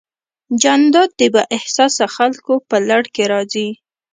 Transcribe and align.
جانداد 0.61 1.09
د 1.19 1.21
بااحساسه 1.33 2.05
خلکو 2.15 2.53
په 2.69 2.77
لړ 2.89 3.03
کې 3.13 3.23
راځي. 3.33 3.69